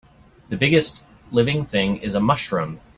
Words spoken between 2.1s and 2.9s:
a mushroom.